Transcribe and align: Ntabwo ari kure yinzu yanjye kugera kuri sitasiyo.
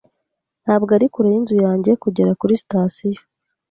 Ntabwo 0.63 0.89
ari 0.97 1.05
kure 1.13 1.27
yinzu 1.33 1.55
yanjye 1.65 1.91
kugera 2.03 2.31
kuri 2.39 2.53
sitasiyo. 2.61 3.21